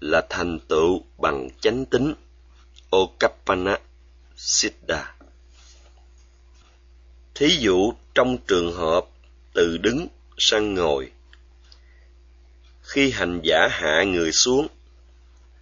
là 0.00 0.26
thành 0.30 0.58
tựu 0.68 1.04
bằng 1.18 1.48
chánh 1.60 1.84
tính, 1.84 2.14
Okappana 2.90 3.78
Siddha. 4.36 5.14
Thí 7.34 7.56
dụ 7.60 7.92
trong 8.14 8.38
trường 8.46 8.72
hợp 8.72 9.06
từ 9.52 9.78
đứng 9.78 10.06
sang 10.38 10.74
ngồi. 10.74 11.10
Khi 12.82 13.10
hành 13.10 13.40
giả 13.42 13.68
hạ 13.70 14.04
người 14.04 14.32
xuống, 14.32 14.66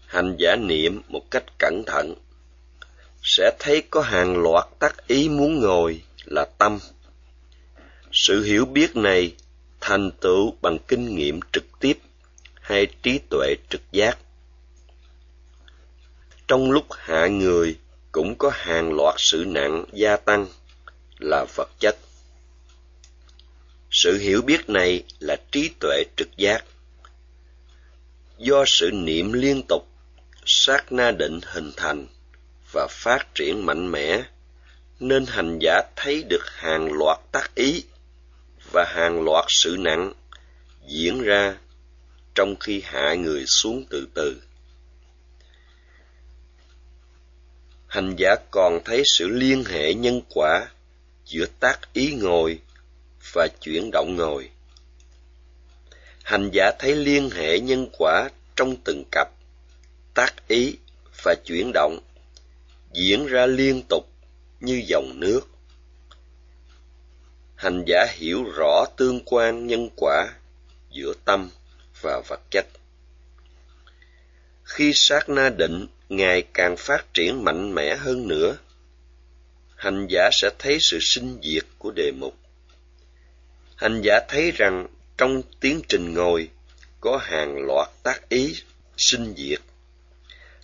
hành 0.07 0.37
giả 0.39 0.57
niệm 0.57 1.03
một 1.09 1.31
cách 1.31 1.45
cẩn 1.59 1.83
thận, 1.87 2.15
sẽ 3.23 3.51
thấy 3.59 3.83
có 3.91 4.01
hàng 4.01 4.37
loạt 4.43 4.65
tác 4.79 5.07
ý 5.07 5.29
muốn 5.29 5.61
ngồi 5.61 6.03
là 6.25 6.47
tâm. 6.59 6.79
Sự 8.13 8.43
hiểu 8.43 8.65
biết 8.65 8.97
này 8.97 9.35
thành 9.81 10.11
tựu 10.21 10.55
bằng 10.63 10.79
kinh 10.89 11.17
nghiệm 11.17 11.41
trực 11.53 11.65
tiếp 11.81 11.99
hay 12.61 12.87
trí 13.03 13.19
tuệ 13.31 13.55
trực 13.71 13.81
giác. 13.93 14.19
Trong 16.49 16.71
lúc 16.71 16.87
hạ 16.91 17.27
người 17.27 17.79
cũng 18.13 18.35
có 18.39 18.51
hàng 18.55 18.93
loạt 18.93 19.15
sự 19.19 19.45
nặng 19.47 19.85
gia 19.93 20.17
tăng 20.17 20.47
là 21.19 21.45
vật 21.57 21.69
chất 21.81 21.97
sự 23.91 24.19
hiểu 24.19 24.43
biết 24.43 24.71
này 24.71 25.03
là 25.19 25.37
trí 25.53 25.71
tuệ 25.81 26.05
trực 26.17 26.37
giác. 26.37 26.65
Do 28.39 28.65
sự 28.67 28.91
niệm 28.91 29.33
liên 29.33 29.63
tục, 29.69 29.89
sát 30.47 30.93
na 30.93 31.11
định 31.11 31.41
hình 31.45 31.73
thành 31.77 32.07
và 32.73 32.87
phát 32.91 33.35
triển 33.35 33.67
mạnh 33.67 33.91
mẽ, 33.93 34.23
nên 35.01 35.27
hành 35.27 35.59
giả 35.61 35.83
thấy 35.97 36.23
được 36.23 36.47
hàng 36.47 36.93
loạt 36.93 37.19
tác 37.33 37.55
ý 37.55 37.85
và 38.73 38.85
hàng 38.85 39.25
loạt 39.25 39.45
sự 39.49 39.77
nặng 39.79 40.13
diễn 40.87 41.23
ra 41.23 41.57
trong 42.35 42.57
khi 42.61 42.83
hạ 42.85 43.15
người 43.15 43.47
xuống 43.47 43.85
từ 43.91 44.09
từ. 44.15 44.43
Hành 47.87 48.15
giả 48.19 48.37
còn 48.51 48.81
thấy 48.85 49.03
sự 49.07 49.29
liên 49.29 49.65
hệ 49.65 49.95
nhân 49.95 50.21
quả 50.35 50.67
giữa 51.25 51.47
tác 51.61 51.93
ý 51.93 52.15
ngồi 52.15 52.59
và 53.33 53.49
chuyển 53.61 53.91
động 53.93 54.17
ngồi. 54.17 54.51
Hành 56.23 56.51
giả 56.53 56.71
thấy 56.79 56.95
liên 56.95 57.31
hệ 57.31 57.61
nhân 57.61 57.89
quả 57.99 58.29
trong 58.57 58.77
từng 58.85 59.05
cặp, 59.13 59.29
tác 60.15 60.49
ý 60.49 60.77
và 61.23 61.35
chuyển 61.45 61.71
động, 61.75 61.99
diễn 62.93 63.27
ra 63.27 63.47
liên 63.47 63.83
tục 63.89 64.09
như 64.61 64.83
dòng 64.87 65.21
nước. 65.21 65.41
Hành 67.57 67.85
giả 67.87 68.07
hiểu 68.13 68.45
rõ 68.57 68.85
tương 68.97 69.21
quan 69.25 69.67
nhân 69.67 69.89
quả 69.97 70.35
giữa 70.91 71.13
tâm 71.25 71.51
và 72.01 72.23
vật 72.29 72.41
chất. 72.51 72.67
Khi 74.65 74.93
sát 74.95 75.29
na 75.29 75.51
định 75.59 75.87
ngày 76.09 76.43
càng 76.55 76.77
phát 76.79 77.15
triển 77.15 77.45
mạnh 77.45 77.75
mẽ 77.75 77.97
hơn 77.97 78.29
nữa. 78.29 78.57
Hành 79.77 80.07
giả 80.11 80.29
sẽ 80.33 80.51
thấy 80.59 80.79
sự 80.81 80.99
sinh 81.01 81.41
diệt 81.43 81.65
của 81.79 81.91
đề 81.91 82.13
mục 82.13 82.40
hành 83.81 84.03
giả 84.03 84.21
thấy 84.29 84.51
rằng 84.51 84.87
trong 85.19 85.43
tiến 85.61 85.81
trình 85.89 86.15
ngồi 86.15 86.49
có 87.01 87.17
hàng 87.17 87.57
loạt 87.67 87.89
tác 88.03 88.29
ý 88.29 88.55
sinh 88.97 89.35
diệt. 89.37 89.61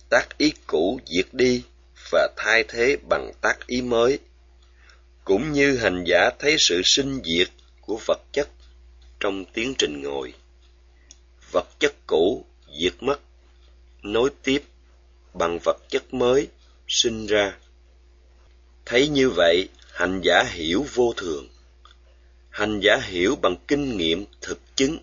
Tác 0.09 0.37
ý 0.37 0.53
cũ 0.67 0.99
diệt 1.05 1.25
đi 1.31 1.63
và 2.11 2.27
thay 2.37 2.63
thế 2.67 2.97
bằng 3.09 3.31
tác 3.41 3.67
ý 3.67 3.81
mới. 3.81 4.19
Cũng 5.23 5.51
như 5.51 5.77
hành 5.77 6.03
giả 6.07 6.29
thấy 6.39 6.55
sự 6.59 6.81
sinh 6.85 7.21
diệt 7.23 7.47
của 7.81 7.99
vật 8.05 8.21
chất 8.31 8.49
trong 9.19 9.45
tiến 9.45 9.73
trình 9.77 10.01
ngồi. 10.01 10.33
Vật 11.51 11.67
chất 11.79 11.93
cũ 12.07 12.45
diệt 12.79 12.93
mất, 12.99 13.19
nối 14.01 14.29
tiếp 14.43 14.63
bằng 15.33 15.59
vật 15.63 15.77
chất 15.89 16.13
mới 16.13 16.47
sinh 16.87 17.27
ra. 17.27 17.57
Thấy 18.85 19.07
như 19.07 19.29
vậy, 19.29 19.69
hành 19.91 20.21
giả 20.23 20.43
hiểu 20.43 20.85
vô 20.93 21.13
thường 21.17 21.47
hành 22.57 22.79
giả 22.79 22.97
hiểu 23.03 23.35
bằng 23.35 23.55
kinh 23.67 23.97
nghiệm 23.97 24.25
thực 24.41 24.59
chứng. 24.75 24.97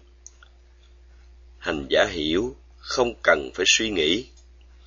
Hành 1.58 1.86
giả 1.90 2.06
hiểu 2.10 2.56
không 2.78 3.14
cần 3.22 3.50
phải 3.54 3.64
suy 3.68 3.90
nghĩ 3.90 4.26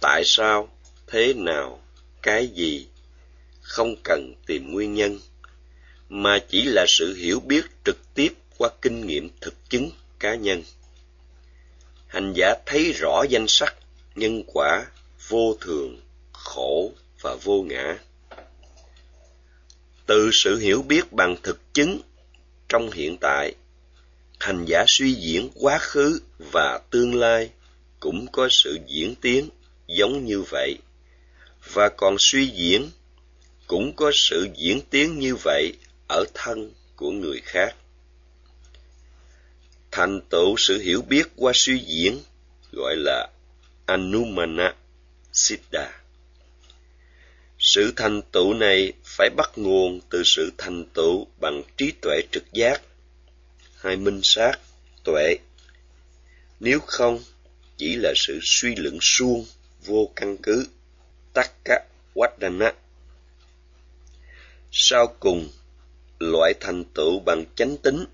tại 0.02 0.22
sao, 0.26 0.70
thế 1.08 1.34
nào, 1.34 1.82
cái 2.22 2.48
gì, 2.48 2.88
không 3.62 3.96
cần 4.04 4.34
tìm 4.46 4.72
nguyên 4.72 4.94
nhân, 4.94 5.20
mà 6.10 6.40
chỉ 6.50 6.64
là 6.64 6.86
sự 6.88 7.14
hiểu 7.14 7.40
biết 7.40 7.62
trực 7.86 7.98
tiếp 8.14 8.30
qua 8.58 8.70
kinh 8.82 9.08
nghiệm 9.08 9.30
thực 9.42 9.70
chứng 9.70 9.92
cá 10.20 10.36
nhân. 10.36 10.64
Hành 12.08 12.34
giả 12.36 12.56
thấy 12.66 12.94
rõ 12.94 13.24
danh 13.30 13.48
sắc, 13.48 13.76
nhân 14.16 14.44
quả, 14.48 14.86
vô 15.28 15.58
thường, 15.62 16.02
khổ 16.34 16.92
và 17.22 17.36
vô 17.44 17.62
ngã. 17.62 17.98
Từ 20.06 20.30
sự 20.34 20.58
hiểu 20.58 20.82
biết 20.82 21.12
bằng 21.12 21.36
thực 21.44 21.74
chứng 21.74 22.02
trong 22.70 22.92
hiện 22.92 23.18
tại. 23.22 23.54
Hành 24.40 24.66
giả 24.66 24.86
suy 24.88 25.14
diễn 25.14 25.50
quá 25.56 25.78
khứ 25.78 26.22
và 26.52 26.80
tương 26.92 27.16
lai 27.16 27.50
cũng 28.00 28.28
có 28.32 28.48
sự 28.52 28.78
diễn 28.88 29.16
tiến 29.16 29.50
giống 29.88 30.26
như 30.26 30.42
vậy. 30.42 30.78
Và 31.74 31.90
còn 31.90 32.16
suy 32.20 32.48
diễn 32.48 32.90
cũng 33.68 33.96
có 33.96 34.12
sự 34.14 34.48
diễn 34.58 34.82
tiến 34.90 35.20
như 35.20 35.36
vậy 35.36 35.74
ở 36.08 36.24
thân 36.34 36.72
của 36.96 37.12
người 37.12 37.42
khác. 37.44 37.76
Thành 39.92 40.22
tựu 40.30 40.56
sự 40.58 40.82
hiểu 40.82 41.02
biết 41.02 41.28
qua 41.36 41.52
suy 41.56 41.80
diễn, 41.80 42.20
gọi 42.72 42.96
là 42.96 43.28
anumana 43.86 44.76
siddha 45.34 46.07
sự 47.60 47.94
thành 47.96 48.22
tựu 48.32 48.54
này 48.54 48.94
phải 49.04 49.30
bắt 49.38 49.52
nguồn 49.56 50.00
từ 50.10 50.24
sự 50.26 50.52
thành 50.58 50.86
tựu 50.94 51.28
bằng 51.40 51.64
trí 51.78 51.92
tuệ 52.02 52.22
trực 52.32 52.44
giác. 52.54 52.82
Hay 53.78 53.98
minh 53.98 54.20
sát, 54.24 54.60
tuệ. 55.04 55.38
Nếu 56.60 56.80
không, 56.80 57.20
chỉ 57.78 57.96
là 57.96 58.14
sự 58.16 58.40
suy 58.44 58.76
luận 58.76 58.98
suông, 59.02 59.46
vô 59.86 60.12
căn 60.16 60.38
cứ. 60.38 60.68
Takka 61.34 61.80
wadana 62.16 62.72
sau 64.72 65.08
cùng, 65.20 65.50
loại 66.20 66.54
thành 66.60 66.84
tựu 66.94 67.20
bằng 67.20 67.46
chánh 67.56 67.78
tính 67.78 68.06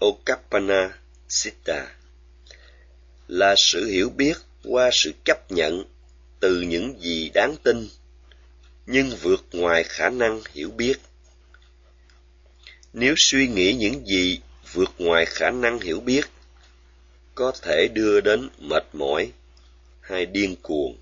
okapana 0.00 0.98
siddha 1.28 1.96
là 3.28 3.54
sự 3.58 3.86
hiểu 3.86 4.10
biết 4.10 4.34
qua 4.64 4.90
sự 4.92 5.12
chấp 5.24 5.52
nhận 5.52 5.84
từ 6.40 6.60
những 6.60 7.00
gì 7.00 7.30
đáng 7.34 7.56
tin 7.62 7.88
nhưng 8.92 9.16
vượt 9.16 9.44
ngoài 9.52 9.84
khả 9.84 10.10
năng 10.10 10.40
hiểu 10.54 10.70
biết. 10.70 10.96
Nếu 12.92 13.14
suy 13.16 13.48
nghĩ 13.48 13.72
những 13.72 14.06
gì 14.06 14.40
vượt 14.72 14.90
ngoài 14.98 15.26
khả 15.26 15.50
năng 15.50 15.80
hiểu 15.80 16.00
biết, 16.00 16.24
có 17.34 17.52
thể 17.62 17.88
đưa 17.94 18.20
đến 18.20 18.48
mệt 18.58 18.84
mỏi 18.92 19.32
hay 20.00 20.26
điên 20.26 20.56
cuồng. 20.62 20.98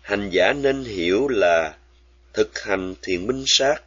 Hành 0.00 0.30
giả 0.32 0.52
nên 0.52 0.84
hiểu 0.84 1.28
là 1.28 1.76
thực 2.32 2.58
hành 2.58 2.94
thiền 3.02 3.26
minh 3.26 3.44
sát 3.46 3.82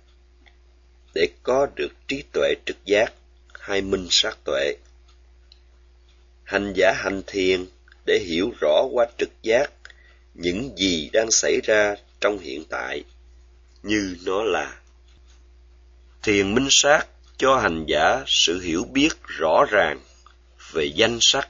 để 1.15 1.28
có 1.43 1.67
được 1.76 1.91
trí 2.08 2.24
tuệ 2.34 2.54
trực 2.65 2.78
giác 2.86 3.13
hay 3.60 3.82
minh 3.82 4.08
sát 4.10 4.38
tuệ. 4.43 4.76
Hành 6.43 6.74
giả 6.76 6.93
hành 6.95 7.21
thiền 7.28 7.65
để 8.06 8.19
hiểu 8.19 8.52
rõ 8.62 8.84
qua 8.91 9.06
trực 9.17 9.30
giác 9.43 9.71
những 10.36 10.78
gì 10.78 11.10
đang 11.13 11.32
xảy 11.32 11.62
ra 11.63 11.95
trong 12.21 12.39
hiện 12.39 12.63
tại 12.69 13.04
như 13.84 14.17
nó 14.26 14.43
là. 14.43 14.80
Thiền 16.24 16.56
minh 16.56 16.67
sát 16.69 17.08
cho 17.38 17.58
hành 17.58 17.86
giả 17.88 18.24
sự 18.28 18.62
hiểu 18.62 18.84
biết 18.84 19.10
rõ 19.24 19.65
ràng 19.71 20.00
về 20.71 20.86
danh 20.86 21.17
sắc, 21.21 21.50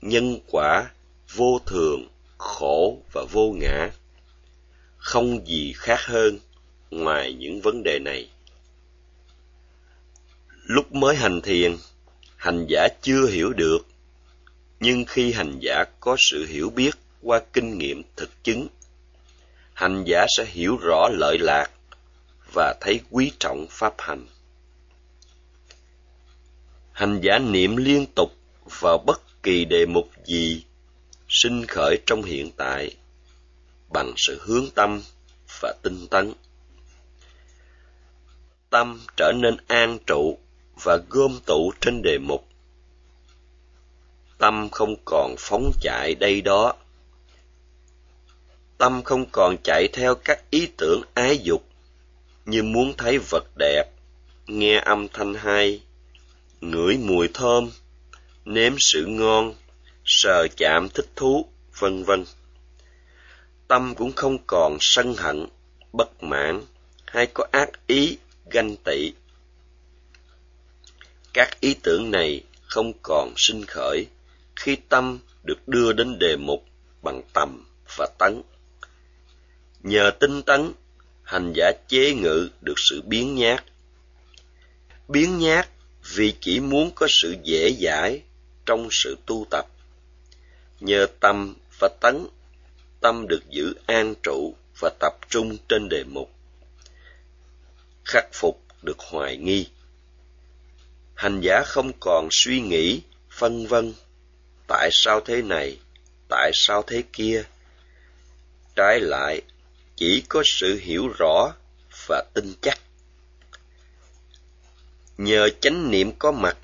nhân 0.00 0.38
quả, 0.50 0.90
vô 1.34 1.60
thường, 1.66 2.08
khổ 2.38 3.02
và 3.12 3.24
vô 3.32 3.54
ngã. 3.60 3.90
Không 4.96 5.46
gì 5.46 5.72
khác 5.76 6.00
hơn 6.00 6.38
ngoài 6.90 7.32
những 7.32 7.60
vấn 7.60 7.82
đề 7.84 7.98
này. 8.04 8.30
Lúc 10.64 10.92
mới 10.92 11.16
hành 11.16 11.40
thiền, 11.40 11.76
hành 12.36 12.66
giả 12.68 12.88
chưa 13.02 13.26
hiểu 13.26 13.52
được, 13.52 13.86
nhưng 14.80 15.04
khi 15.04 15.32
hành 15.32 15.58
giả 15.60 15.84
có 16.00 16.16
sự 16.18 16.46
hiểu 16.46 16.70
biết 16.70 16.90
qua 17.22 17.40
kinh 17.52 17.78
nghiệm 17.78 18.02
thực 18.16 18.30
chứng. 18.44 18.66
Hành 19.72 20.04
giả 20.04 20.26
sẽ 20.36 20.44
hiểu 20.44 20.76
rõ 20.76 21.08
lợi 21.12 21.38
lạc 21.38 21.70
và 22.52 22.74
thấy 22.80 23.00
quý 23.10 23.32
trọng 23.38 23.66
pháp 23.70 23.94
hành. 23.98 24.26
Hành 26.92 27.20
giả 27.22 27.38
niệm 27.38 27.76
liên 27.76 28.06
tục 28.14 28.32
vào 28.80 28.98
bất 29.06 29.42
kỳ 29.42 29.64
đề 29.64 29.86
mục 29.86 30.08
gì 30.24 30.64
sinh 31.28 31.66
khởi 31.66 31.98
trong 32.06 32.22
hiện 32.22 32.50
tại 32.56 32.96
bằng 33.88 34.12
sự 34.16 34.40
hướng 34.42 34.64
tâm 34.74 35.02
và 35.60 35.74
tinh 35.82 36.06
tấn. 36.10 36.32
Tâm 38.70 39.00
trở 39.16 39.32
nên 39.36 39.56
an 39.66 39.98
trụ 40.06 40.38
và 40.82 40.98
gom 41.10 41.40
tụ 41.46 41.72
trên 41.80 42.02
đề 42.02 42.18
mục. 42.18 42.48
Tâm 44.38 44.68
không 44.72 44.94
còn 45.04 45.34
phóng 45.38 45.70
chạy 45.80 46.14
đây 46.14 46.40
đó 46.40 46.74
tâm 48.78 49.02
không 49.02 49.26
còn 49.32 49.56
chạy 49.64 49.88
theo 49.92 50.14
các 50.14 50.50
ý 50.50 50.68
tưởng 50.76 51.00
ái 51.14 51.38
dục, 51.38 51.64
như 52.44 52.62
muốn 52.62 52.94
thấy 52.98 53.18
vật 53.18 53.44
đẹp, 53.58 53.84
nghe 54.46 54.78
âm 54.78 55.08
thanh 55.08 55.34
hay, 55.34 55.80
ngửi 56.60 56.98
mùi 56.98 57.28
thơm, 57.34 57.70
nếm 58.44 58.72
sự 58.78 59.06
ngon, 59.06 59.54
sờ 60.04 60.46
chạm 60.56 60.88
thích 60.94 61.08
thú, 61.16 61.46
vân 61.78 62.04
vân. 62.04 62.24
Tâm 63.68 63.94
cũng 63.94 64.12
không 64.12 64.38
còn 64.46 64.76
sân 64.80 65.14
hận, 65.14 65.46
bất 65.92 66.22
mãn, 66.22 66.62
hay 67.06 67.26
có 67.34 67.46
ác 67.52 67.86
ý, 67.86 68.16
ganh 68.50 68.76
tị. 68.84 69.12
Các 71.32 71.60
ý 71.60 71.74
tưởng 71.82 72.10
này 72.10 72.42
không 72.62 72.92
còn 73.02 73.32
sinh 73.36 73.64
khởi 73.66 74.06
khi 74.56 74.76
tâm 74.88 75.18
được 75.42 75.68
đưa 75.68 75.92
đến 75.92 76.18
đề 76.18 76.36
mục 76.36 76.64
bằng 77.02 77.22
tầm 77.32 77.64
và 77.96 78.06
tấn 78.18 78.42
nhờ 79.82 80.10
tinh 80.20 80.42
tấn, 80.42 80.72
hành 81.22 81.52
giả 81.56 81.72
chế 81.88 82.14
ngự 82.14 82.48
được 82.60 82.74
sự 82.76 83.02
biến 83.02 83.34
nhát. 83.34 83.64
Biến 85.08 85.38
nhát 85.38 85.68
vì 86.14 86.34
chỉ 86.40 86.60
muốn 86.60 86.90
có 86.94 87.06
sự 87.10 87.36
dễ 87.44 87.72
dãi 87.80 88.22
trong 88.66 88.88
sự 88.90 89.16
tu 89.26 89.46
tập. 89.50 89.66
Nhờ 90.80 91.06
tâm 91.20 91.54
và 91.80 91.88
tấn 92.00 92.26
tâm 93.00 93.28
được 93.28 93.42
giữ 93.50 93.74
an 93.86 94.14
trụ 94.22 94.54
và 94.80 94.90
tập 95.00 95.12
trung 95.28 95.56
trên 95.68 95.88
đề 95.88 96.04
mục. 96.04 96.30
Khắc 98.04 98.24
phục 98.32 98.62
được 98.82 98.98
hoài 98.98 99.36
nghi. 99.36 99.68
Hành 101.14 101.40
giả 101.40 101.62
không 101.66 101.92
còn 102.00 102.28
suy 102.30 102.60
nghĩ, 102.60 103.00
phân 103.30 103.66
vân. 103.66 103.94
Tại 104.68 104.88
sao 104.92 105.20
thế 105.20 105.42
này? 105.42 105.78
Tại 106.28 106.50
sao 106.54 106.82
thế 106.86 107.02
kia? 107.12 107.44
Trái 108.76 109.00
lại 109.00 109.42
chỉ 109.96 110.22
có 110.28 110.42
sự 110.44 110.78
hiểu 110.82 111.08
rõ 111.18 111.52
và 112.06 112.24
tin 112.34 112.54
chắc 112.60 112.78
nhờ 115.18 115.48
chánh 115.60 115.90
niệm 115.90 116.12
có 116.18 116.32
mặt 116.32 116.56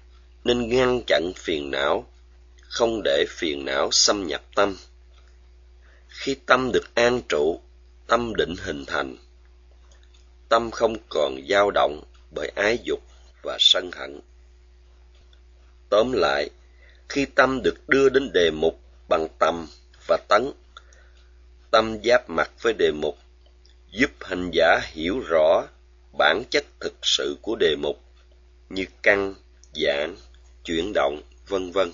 nên 0.44 0.68
ngăn 0.68 1.02
chặn 1.06 1.32
phiền 1.36 1.70
não 1.70 2.06
không 2.72 3.02
để 3.04 3.24
phiền 3.28 3.64
não 3.64 3.88
xâm 3.92 4.26
nhập 4.26 4.42
tâm. 4.54 4.76
Khi 6.08 6.36
tâm 6.46 6.72
được 6.72 6.94
an 6.94 7.20
trụ, 7.28 7.60
tâm 8.06 8.34
định 8.34 8.54
hình 8.62 8.84
thành. 8.86 9.16
Tâm 10.48 10.70
không 10.70 10.96
còn 11.08 11.36
dao 11.48 11.70
động 11.70 12.02
bởi 12.30 12.52
ái 12.54 12.78
dục 12.84 13.00
và 13.42 13.56
sân 13.60 13.90
hận. 13.92 14.20
Tóm 15.88 16.12
lại, 16.12 16.50
khi 17.08 17.26
tâm 17.34 17.62
được 17.62 17.88
đưa 17.88 18.08
đến 18.08 18.30
đề 18.34 18.50
mục 18.50 18.80
bằng 19.08 19.26
tầm 19.38 19.66
và 20.08 20.18
tấn, 20.28 20.52
tâm 21.70 21.98
giáp 22.04 22.30
mặt 22.30 22.50
với 22.62 22.72
đề 22.72 22.92
mục, 22.92 23.18
giúp 23.92 24.10
hành 24.20 24.50
giả 24.52 24.80
hiểu 24.92 25.20
rõ 25.20 25.66
bản 26.18 26.42
chất 26.50 26.64
thực 26.80 26.94
sự 27.02 27.36
của 27.42 27.56
đề 27.56 27.76
mục 27.76 28.02
như 28.68 28.84
căn, 29.02 29.34
giảng, 29.72 30.16
chuyển 30.64 30.92
động, 30.94 31.22
vân 31.48 31.72
vân. 31.72 31.92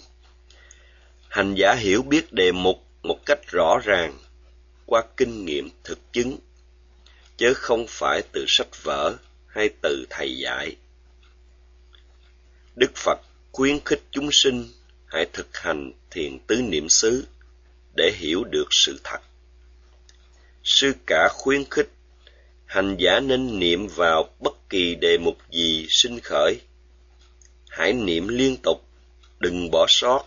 Hành 1.28 1.54
giả 1.54 1.74
hiểu 1.74 2.02
biết 2.02 2.32
đề 2.32 2.52
mục 2.52 2.84
một 3.02 3.18
cách 3.26 3.38
rõ 3.52 3.78
ràng 3.84 4.18
qua 4.87 5.02
kinh 5.16 5.44
nghiệm 5.44 5.70
thực 5.84 5.98
chứng, 6.12 6.38
chứ 7.37 7.54
không 7.54 7.87
phải 7.88 8.22
từ 8.32 8.44
sách 8.48 8.82
vở 8.82 9.16
hay 9.46 9.70
từ 9.82 10.06
thầy 10.11 10.38
dạy. 10.38 10.76
Đức 12.76 12.90
Phật 12.94 13.18
khuyến 13.52 13.78
khích 13.84 14.02
chúng 14.11 14.28
sinh 14.32 14.68
hãy 15.06 15.26
thực 15.32 15.56
hành 15.56 15.92
thiền 16.11 16.38
tứ 16.46 16.62
niệm 16.62 16.88
xứ 16.88 17.26
để 17.96 18.12
hiểu 18.16 18.44
được 18.44 18.66
sự 18.70 19.00
thật. 19.04 19.20
Sư 20.64 20.92
cả 21.07 21.29
khuyến 21.33 21.64
khích 21.71 21.88
hành 22.66 22.97
giả 22.99 23.21
nên 23.21 23.59
niệm 23.59 23.87
vào 23.87 24.31
bất 24.40 24.68
kỳ 24.68 24.94
đề 24.94 25.18
mục 25.18 25.37
gì 25.51 25.87
sinh 25.90 26.21
khởi. 26.23 26.61
Hãy 27.68 27.92
niệm 27.92 28.29
liên 28.29 28.57
tục, 28.62 28.85
đừng 29.38 29.71
bỏ 29.71 29.87
sót, 29.88 30.25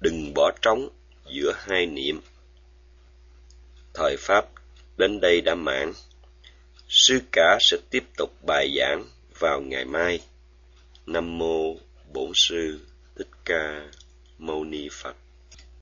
đừng 0.00 0.34
bỏ 0.34 0.50
trống 0.62 0.88
giữa 1.32 1.52
hai 1.56 1.86
niệm. 1.86 2.20
Thời 3.94 4.16
Pháp 4.18 4.46
đến 4.96 5.20
đây 5.20 5.40
đã 5.40 5.54
mãn. 5.54 5.92
Sư 6.88 7.20
cả 7.32 7.58
sẽ 7.60 7.76
tiếp 7.90 8.04
tục 8.16 8.30
bài 8.46 8.74
giảng 8.76 9.04
vào 9.38 9.60
ngày 9.60 9.84
mai. 9.84 10.20
Nam 11.06 11.38
mô 11.38 11.74
Bổn 12.12 12.32
sư 12.34 12.80
Thích 13.16 13.30
Ca 13.44 13.90
Mâu 14.38 14.64
Ni 14.64 14.88
Phật. 14.92 15.16